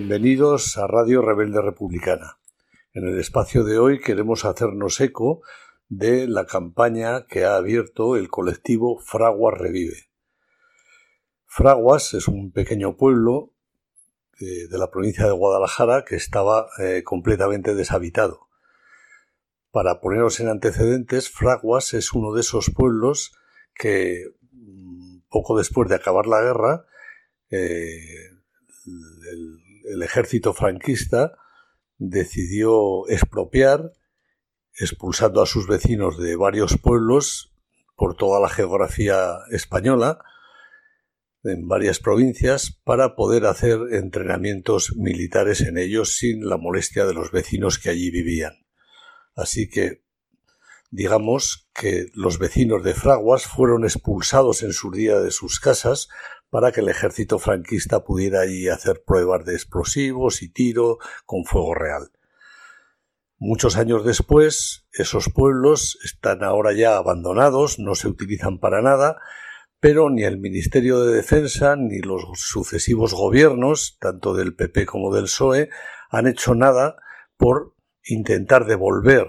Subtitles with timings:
[0.00, 2.38] Bienvenidos a Radio Rebelde Republicana.
[2.94, 5.42] En el espacio de hoy queremos hacernos eco
[5.90, 10.08] de la campaña que ha abierto el colectivo Fraguas Revive.
[11.44, 13.52] Fraguas es un pequeño pueblo
[14.40, 18.48] eh, de la provincia de Guadalajara que estaba eh, completamente deshabitado.
[19.70, 23.32] Para poneros en antecedentes, Fraguas es uno de esos pueblos
[23.74, 26.86] que mm, poco después de acabar la guerra,
[27.50, 28.30] eh,
[28.86, 29.69] el,
[30.02, 31.36] ejército franquista
[31.98, 33.92] decidió expropiar,
[34.74, 37.52] expulsando a sus vecinos de varios pueblos
[37.96, 40.18] por toda la geografía española,
[41.44, 47.30] en varias provincias, para poder hacer entrenamientos militares en ellos sin la molestia de los
[47.30, 48.66] vecinos que allí vivían.
[49.34, 50.02] Así que
[50.90, 56.08] digamos que los vecinos de Fraguas fueron expulsados en su día de sus casas
[56.50, 61.74] para que el ejército franquista pudiera allí hacer pruebas de explosivos y tiro con fuego
[61.74, 62.10] real.
[63.38, 69.16] Muchos años después, esos pueblos están ahora ya abandonados, no se utilizan para nada,
[69.78, 75.24] pero ni el Ministerio de Defensa ni los sucesivos gobiernos, tanto del PP como del
[75.24, 75.70] PSOE,
[76.10, 76.96] han hecho nada
[77.38, 77.74] por
[78.04, 79.26] intentar devolver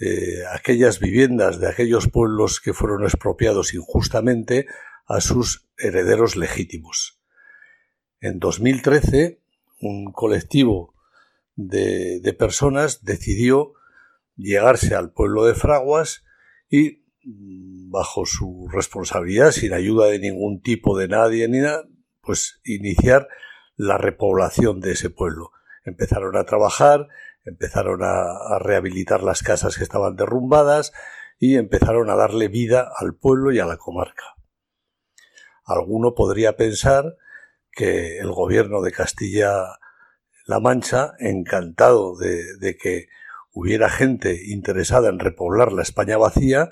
[0.00, 4.66] eh, aquellas viviendas de aquellos pueblos que fueron expropiados injustamente
[5.10, 7.20] a sus herederos legítimos.
[8.20, 9.42] En 2013,
[9.80, 10.94] un colectivo
[11.56, 13.72] de, personas decidió
[14.36, 16.22] llegarse al pueblo de Fraguas
[16.68, 21.88] y, mm, bajo su responsabilidad, sin ayuda de ningún tipo de nadie ni nada,
[22.20, 23.26] pues iniciar
[23.74, 25.50] la repoblación de ese pueblo.
[25.84, 27.08] Empezaron a trabajar,
[27.44, 30.92] empezaron a, rehabilitar las casas que estaban derrumbadas
[31.40, 34.36] y empezaron a darle vida al pueblo y a la comarca.
[35.70, 37.16] Alguno podría pensar
[37.70, 43.06] que el gobierno de Castilla-La Mancha, encantado de, que
[43.52, 46.70] hubiera gente interesada en repoblar la España vacía,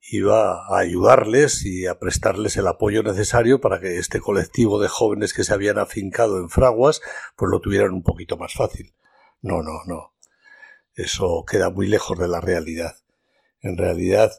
[0.00, 5.34] iba a ayudarles y a prestarles el apoyo necesario para que este colectivo de jóvenes
[5.34, 7.00] que se habían afincado en Fraguas,
[7.34, 8.94] pues lo tuvieran un poquito más fácil.
[9.42, 10.14] No, no, no.
[10.94, 12.94] Eso queda muy lejos de la realidad.
[13.60, 14.30] En realidad,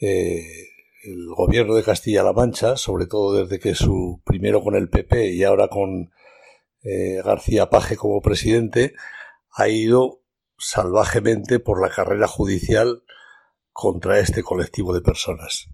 [0.00, 0.68] eh,
[1.12, 5.44] el gobierno de Castilla-La Mancha, sobre todo desde que su primero con el PP y
[5.44, 6.12] ahora con
[6.82, 8.94] eh, García Paje como presidente,
[9.50, 10.20] ha ido
[10.58, 13.02] salvajemente por la carrera judicial
[13.72, 15.68] contra este colectivo de personas.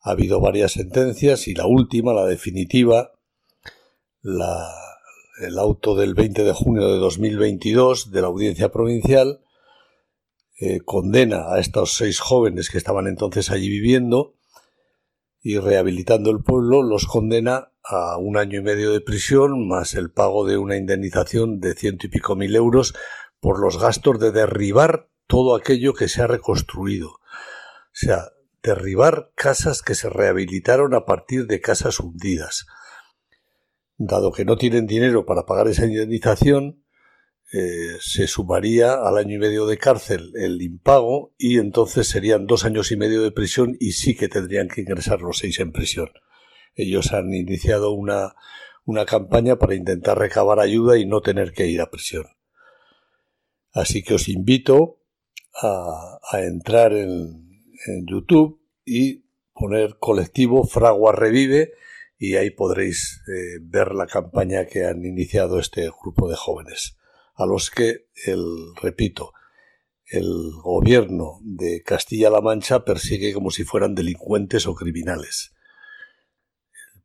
[0.00, 3.12] Ha habido varias sentencias y la última, la definitiva,
[4.20, 4.70] la
[5.38, 9.40] el auto del 20 de junio de 2022 de la Audiencia Provincial
[10.60, 14.34] eh, condena a estos seis jóvenes que estaban entonces allí viviendo
[15.40, 20.10] y rehabilitando el pueblo, los condena a un año y medio de prisión más el
[20.10, 22.94] pago de una indemnización de ciento y pico mil euros
[23.40, 27.08] por los gastos de derribar todo aquello que se ha reconstruido.
[27.08, 27.20] O
[27.92, 28.28] sea,
[28.62, 32.66] derribar casas que se rehabilitaron a partir de casas hundidas
[33.96, 36.83] dado que no tienen dinero para pagar esa indemnización,
[37.56, 42.64] eh, se sumaría al año y medio de cárcel el impago y entonces serían dos
[42.64, 46.10] años y medio de prisión y sí que tendrían que ingresar los seis en prisión.
[46.74, 48.34] Ellos han iniciado una,
[48.84, 52.24] una campaña para intentar recabar ayuda y no tener que ir a prisión.
[53.72, 55.00] Así que os invito
[55.62, 61.72] a, entrar en, en YouTube y poner colectivo Fragua Revive
[62.18, 66.96] y ahí podréis eh, ver la campaña que han iniciado este grupo de jóvenes,
[67.34, 69.32] a los que, el, repito,
[70.06, 75.54] el gobierno de Castilla-La Mancha persigue como si fueran delincuentes o criminales.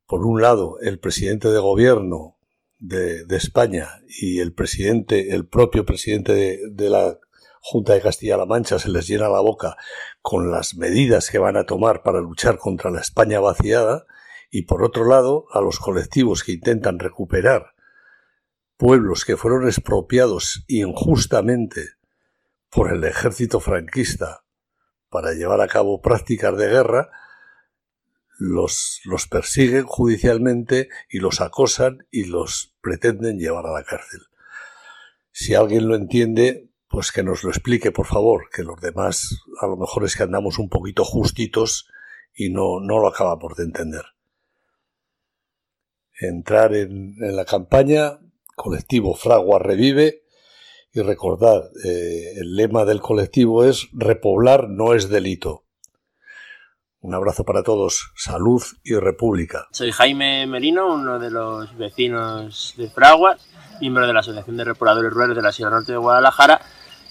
[0.05, 2.37] Por un lado, el presidente de gobierno
[2.77, 7.19] de, España y el presidente, el propio presidente de, de la
[7.61, 9.75] Junta de Castilla-La Mancha se les llena la boca
[10.21, 14.05] con las medidas que van a tomar para luchar contra la España vaciada,
[14.49, 17.73] y por otro lado a los colectivos que intentan recuperar
[18.79, 21.89] pueblos que fueron expropiados injustamente
[22.69, 24.45] por el ejército franquista
[25.09, 27.09] para llevar a cabo prácticas de guerra,
[28.37, 34.21] los, los persiguen judicialmente y los acosan y los pretenden llevar a la cárcel.
[35.31, 39.67] Si alguien lo entiende, pues que nos lo explique, por favor, que los demás a
[39.67, 41.89] lo mejor es que andamos un poquito justitos
[42.33, 44.05] y no, no lo acabamos de entender
[46.19, 48.19] entrar en, la campaña
[48.59, 50.23] colectivo Fragua Revive
[50.91, 55.63] y recordar, eh, el lema del colectivo es repoblar no es delito.
[56.99, 59.67] Un abrazo para todos, salud y república.
[59.71, 65.11] Soy Jaime Merino, uno de los vecinos de Fraguas miembro de la Asociación de Reparadores
[65.11, 66.61] Rurales de la Sierra Norte de Guadalajara.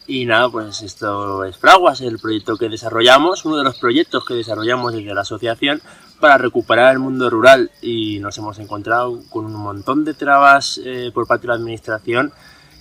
[0.09, 4.33] Y nada, pues esto es Fraguas, el proyecto que desarrollamos, uno de los proyectos que
[4.33, 5.83] desarrollamos desde la asociación
[6.19, 7.71] para recuperar el mundo rural.
[7.83, 12.33] Y nos hemos encontrado con un montón de trabas eh, por parte de la administración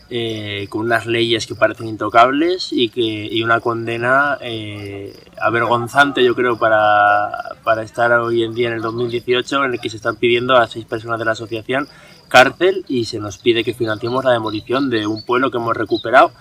[0.10, 6.34] eh, con unas leyes que parecen intocables y, que, y una condena eh, avergonzante, yo
[6.34, 10.16] creo, para, para, estar hoy en día en el 2018, en el que se están
[10.16, 11.90] pidiendo a seis personas de la asociación
[12.30, 16.32] cárcel y se nos pide que financiemos la demolición de un pueblo que hemos recuperado,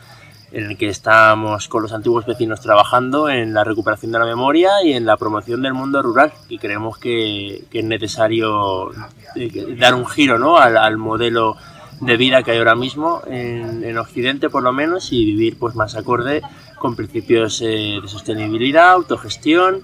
[0.57, 4.71] en el que estamos con los antiguos vecinos trabajando en la recuperación de la memoria
[4.83, 6.33] y en la promoción del mundo rural.
[6.49, 8.91] Y creemos que, que es necesario
[9.35, 10.57] eh, dar un giro ¿no?
[10.57, 11.57] al, al modelo
[12.01, 15.75] de vida que hay ahora mismo en, en, Occidente por lo menos y vivir pues
[15.75, 16.41] más acorde
[16.79, 19.83] con principios eh, de sostenibilidad, autogestión,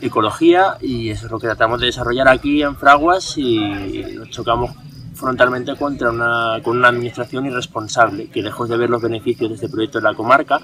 [0.00, 4.72] ecología y eso es lo que tratamos de desarrollar aquí en Fraguas y nos chocamos
[5.20, 9.68] frontalmente contra una, con una administración irresponsable que lejos de ver los beneficios de este
[9.68, 10.60] proyecto en la comarca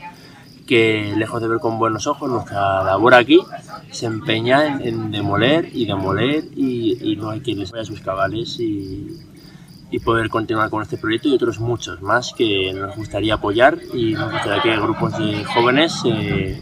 [0.66, 3.40] que lejos de ver con buenos ojos nuestra labor aquí
[3.92, 8.00] se empeña en, demoler y demoler y, y no hay quien les vaya a sus
[8.00, 9.16] cabales y,
[9.90, 14.14] y poder continuar con este proyecto y otros muchos más que nos gustaría apoyar y
[14.14, 16.60] nos gustaría que grupos de jóvenes eh,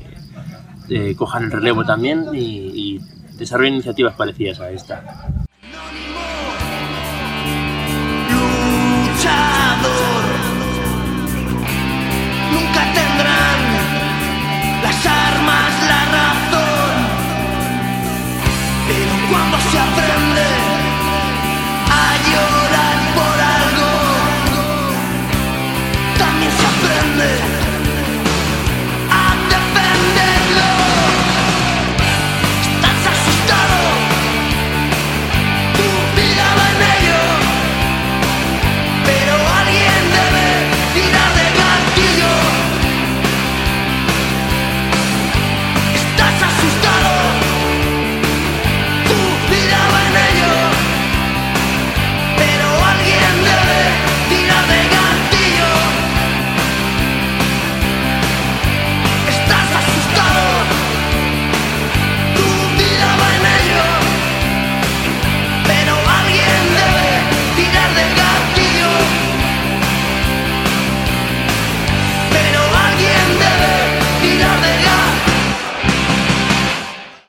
[0.91, 3.01] eh, cojan el relevo también y, y
[3.39, 5.44] desarrollen iniciativas parecidas a esta.